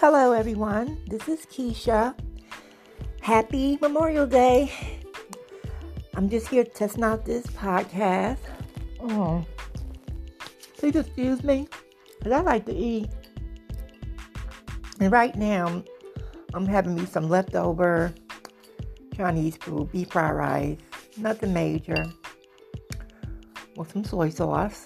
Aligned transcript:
Hello, 0.00 0.32
everyone. 0.32 0.98
This 1.06 1.26
is 1.26 1.46
Keisha. 1.46 2.14
Happy 3.22 3.78
Memorial 3.80 4.26
Day. 4.26 4.70
I'm 6.14 6.28
just 6.28 6.48
here 6.48 6.64
testing 6.64 7.02
out 7.02 7.24
this 7.24 7.46
podcast. 7.46 8.36
Oh, 9.00 9.42
please 10.76 10.96
excuse 10.96 11.42
me, 11.42 11.66
because 12.18 12.32
I 12.32 12.40
like 12.40 12.66
to 12.66 12.74
eat. 12.74 13.08
And 15.00 15.10
right 15.10 15.34
now, 15.34 15.82
I'm 16.52 16.66
having 16.66 16.94
me 16.94 17.06
some 17.06 17.30
leftover 17.30 18.12
Chinese 19.16 19.56
food, 19.56 19.90
beef 19.92 20.10
fried 20.10 20.34
rice, 20.34 20.76
nothing 21.16 21.54
major, 21.54 22.04
with 23.76 23.92
some 23.92 24.04
soy 24.04 24.28
sauce. 24.28 24.84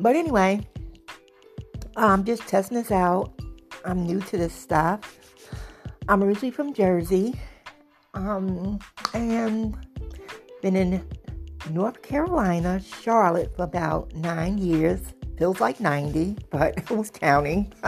But 0.00 0.16
anyway, 0.16 0.66
I'm 1.96 2.24
just 2.24 2.48
testing 2.48 2.78
this 2.78 2.90
out. 2.90 3.30
I'm 3.84 4.06
new 4.06 4.20
to 4.20 4.38
this 4.38 4.54
stuff. 4.54 5.18
I'm 6.08 6.22
originally 6.22 6.50
from 6.50 6.72
Jersey, 6.72 7.38
um, 8.14 8.78
and 9.12 9.76
been 10.62 10.74
in 10.76 11.06
North 11.70 12.00
Carolina, 12.02 12.80
Charlotte, 12.80 13.54
for 13.56 13.64
about 13.64 14.14
nine 14.14 14.56
years. 14.58 15.00
Feels 15.38 15.60
like 15.60 15.80
90, 15.80 16.38
but 16.50 16.78
who's 16.88 17.10
counting? 17.10 17.72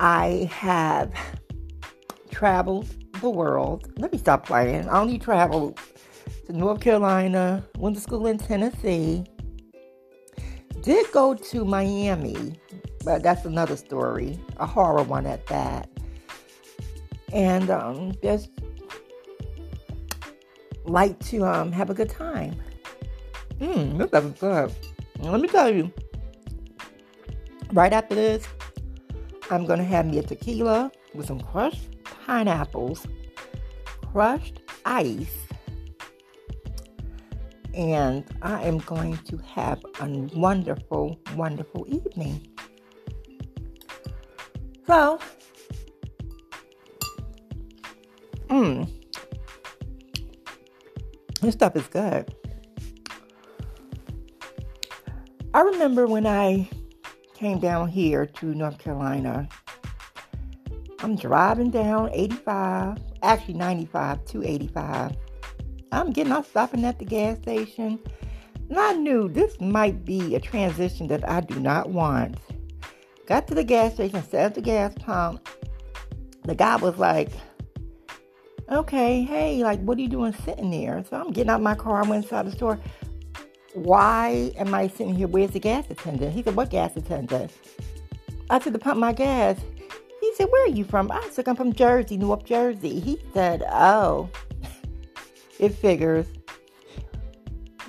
I 0.00 0.50
have 0.50 1.12
traveled 2.30 2.88
the 3.20 3.30
world. 3.30 3.92
Let 3.98 4.10
me 4.12 4.18
stop 4.18 4.46
playing. 4.46 4.88
I 4.88 5.00
only 5.00 5.18
traveled 5.18 5.78
to 6.46 6.52
North 6.52 6.80
Carolina, 6.80 7.64
went 7.78 7.94
to 7.96 8.02
school 8.02 8.26
in 8.26 8.38
Tennessee, 8.38 9.24
did 10.80 11.10
go 11.12 11.34
to 11.34 11.64
Miami, 11.64 12.58
but 13.04 13.22
that's 13.22 13.44
another 13.44 13.76
story, 13.76 14.38
a 14.56 14.66
horror 14.66 15.02
one 15.02 15.26
at 15.26 15.46
that. 15.46 15.88
And 17.32 17.70
um, 17.70 18.12
just 18.22 18.50
like 20.84 21.18
to 21.26 21.44
um, 21.44 21.72
have 21.72 21.90
a 21.90 21.94
good 21.94 22.08
time. 22.08 22.54
Mmm, 23.58 23.98
this 23.98 24.08
stuff 24.08 24.24
is 24.24 24.32
good. 24.32 24.72
Let 25.20 25.40
me 25.40 25.48
tell 25.48 25.72
you, 25.72 25.92
right 27.72 27.92
after 27.92 28.14
this, 28.14 28.46
I'm 29.50 29.66
gonna 29.66 29.84
have 29.84 30.06
me 30.06 30.18
a 30.18 30.22
tequila 30.22 30.90
with 31.14 31.26
some 31.26 31.40
crushed 31.40 31.88
pineapples, 32.04 33.06
crushed 34.12 34.60
ice, 34.84 35.36
and 37.74 38.24
I 38.42 38.62
am 38.62 38.78
going 38.78 39.16
to 39.18 39.36
have 39.38 39.84
a 40.00 40.08
wonderful, 40.34 41.18
wonderful 41.34 41.86
evening. 41.88 42.53
So, 44.86 45.18
mmm, 48.48 48.90
this 51.40 51.54
stuff 51.54 51.76
is 51.76 51.86
good. 51.88 52.34
I 55.54 55.60
remember 55.60 56.06
when 56.06 56.26
I 56.26 56.68
came 57.34 57.58
down 57.60 57.88
here 57.88 58.26
to 58.26 58.46
North 58.54 58.78
Carolina. 58.78 59.48
I'm 61.00 61.16
driving 61.16 61.70
down 61.70 62.10
85, 62.12 62.98
actually 63.22 63.54
95 63.54 64.24
to 64.26 64.42
85 64.42 65.16
I'm 65.94 66.10
getting 66.10 66.32
off 66.32 66.48
stopping 66.48 66.84
at 66.84 66.98
the 66.98 67.04
gas 67.04 67.38
station. 67.38 68.00
And 68.68 68.78
I 68.78 68.94
knew 68.94 69.28
this 69.28 69.60
might 69.60 70.04
be 70.04 70.34
a 70.34 70.40
transition 70.40 71.06
that 71.08 71.28
I 71.28 71.40
do 71.40 71.60
not 71.60 71.90
want. 71.90 72.36
Got 73.26 73.46
to 73.48 73.54
the 73.54 73.64
gas 73.64 73.94
station, 73.94 74.22
sat 74.22 74.34
at 74.34 74.54
the 74.54 74.60
gas 74.60 74.92
pump. 75.00 75.48
The 76.42 76.54
guy 76.54 76.76
was 76.76 76.98
like, 76.98 77.30
okay, 78.70 79.22
hey, 79.22 79.62
like, 79.62 79.80
what 79.80 79.96
are 79.96 80.00
you 80.02 80.08
doing 80.08 80.34
sitting 80.44 80.70
there? 80.70 81.02
So 81.08 81.16
I'm 81.16 81.32
getting 81.32 81.50
out 81.50 81.62
my 81.62 81.74
car, 81.74 82.04
I 82.04 82.08
went 82.08 82.24
inside 82.24 82.46
the 82.46 82.52
store. 82.52 82.78
Why 83.72 84.52
am 84.56 84.74
I 84.74 84.88
sitting 84.88 85.14
here? 85.14 85.26
Where's 85.26 85.52
the 85.52 85.58
gas 85.58 85.86
attendant? 85.88 86.32
He 86.32 86.42
said, 86.42 86.54
what 86.54 86.70
gas 86.70 86.96
attendant? 86.96 87.50
I 88.50 88.60
said, 88.60 88.74
to 88.74 88.78
pump 88.78 88.98
my 88.98 89.12
gas. 89.12 89.58
He 90.20 90.34
said, 90.34 90.48
where 90.50 90.64
are 90.64 90.68
you 90.68 90.84
from? 90.84 91.10
I 91.10 91.26
said, 91.32 91.48
I'm 91.48 91.56
from 91.56 91.72
Jersey, 91.72 92.18
Newark, 92.18 92.44
Jersey. 92.44 93.00
He 93.00 93.18
said, 93.32 93.64
oh, 93.70 94.28
it 95.58 95.70
figures. 95.70 96.26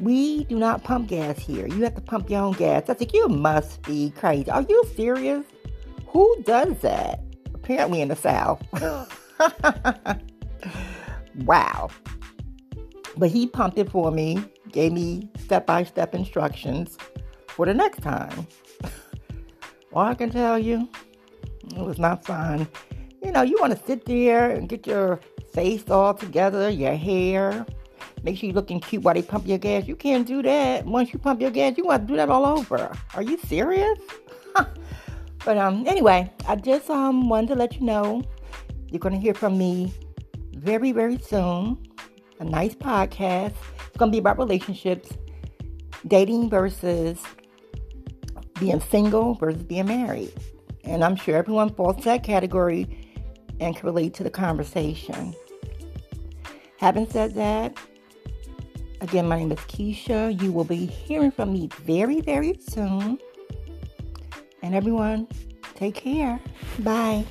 We 0.00 0.44
do 0.44 0.58
not 0.58 0.82
pump 0.82 1.08
gas 1.08 1.38
here. 1.38 1.66
You 1.66 1.82
have 1.82 1.94
to 1.94 2.00
pump 2.00 2.28
your 2.28 2.42
own 2.42 2.54
gas. 2.54 2.88
I 2.88 2.94
think 2.94 3.12
you 3.14 3.28
must 3.28 3.82
be 3.82 4.10
crazy. 4.10 4.50
Are 4.50 4.62
you 4.62 4.84
serious? 4.96 5.44
Who 6.08 6.42
does 6.44 6.78
that? 6.80 7.20
Apparently 7.54 8.00
in 8.00 8.08
the 8.08 8.16
South. 8.16 8.62
wow. 11.44 11.88
But 13.16 13.30
he 13.30 13.46
pumped 13.46 13.78
it 13.78 13.90
for 13.90 14.10
me, 14.10 14.42
gave 14.72 14.92
me 14.92 15.30
step 15.38 15.66
by 15.66 15.84
step 15.84 16.14
instructions 16.14 16.98
for 17.46 17.66
the 17.66 17.74
next 17.74 18.00
time. 18.02 18.46
All 19.92 20.02
I 20.02 20.14
can 20.14 20.30
tell 20.30 20.58
you, 20.58 20.88
it 21.76 21.82
was 21.82 21.98
not 21.98 22.24
fun. 22.24 22.66
You 23.22 23.30
know, 23.30 23.42
you 23.42 23.56
want 23.60 23.78
to 23.78 23.86
sit 23.86 24.04
there 24.04 24.50
and 24.50 24.68
get 24.68 24.86
your 24.86 25.20
face 25.52 25.88
all 25.88 26.12
together, 26.12 26.68
your 26.68 26.94
hair. 26.94 27.64
Make 28.24 28.38
sure 28.38 28.46
you're 28.46 28.54
looking 28.54 28.80
cute 28.80 29.02
while 29.02 29.12
they 29.12 29.20
pump 29.20 29.46
your 29.46 29.58
gas. 29.58 29.86
You 29.86 29.96
can't 29.96 30.26
do 30.26 30.42
that. 30.42 30.86
Once 30.86 31.12
you 31.12 31.18
pump 31.18 31.42
your 31.42 31.50
gas, 31.50 31.76
you 31.76 31.84
want 31.84 32.06
to 32.06 32.12
do 32.12 32.16
that 32.16 32.30
all 32.30 32.46
over. 32.46 32.90
Are 33.14 33.22
you 33.22 33.36
serious? 33.46 33.98
but 35.44 35.58
um, 35.58 35.86
anyway, 35.86 36.32
I 36.48 36.56
just 36.56 36.88
um 36.88 37.28
wanted 37.28 37.48
to 37.48 37.54
let 37.54 37.74
you 37.74 37.82
know 37.82 38.22
you're 38.90 38.98
gonna 38.98 39.18
hear 39.18 39.34
from 39.34 39.58
me 39.58 39.92
very 40.54 40.90
very 40.90 41.18
soon. 41.18 41.76
A 42.40 42.44
nice 42.44 42.74
podcast. 42.74 43.52
It's 43.88 43.96
gonna 43.98 44.10
be 44.10 44.18
about 44.18 44.38
relationships, 44.38 45.10
dating 46.06 46.48
versus 46.48 47.22
being 48.58 48.80
single 48.80 49.34
versus 49.34 49.62
being 49.62 49.86
married. 49.86 50.32
And 50.84 51.04
I'm 51.04 51.16
sure 51.16 51.36
everyone 51.36 51.74
falls 51.74 51.96
to 51.96 52.04
that 52.04 52.22
category 52.22 52.88
and 53.60 53.76
can 53.76 53.86
relate 53.86 54.14
to 54.14 54.24
the 54.24 54.30
conversation. 54.30 55.34
Having 56.78 57.10
said 57.10 57.34
that, 57.34 57.76
again, 59.04 59.28
my 59.28 59.38
name 59.38 59.52
is 59.52 59.58
Keisha. 59.60 60.40
You 60.42 60.50
will 60.50 60.64
be 60.64 60.86
hearing 60.86 61.30
from 61.30 61.52
me 61.52 61.68
very, 61.82 62.20
very 62.20 62.58
soon. 62.58 63.18
And 64.62 64.74
everyone, 64.74 65.28
take 65.74 65.94
care. 65.94 66.40
Bye. 66.78 67.24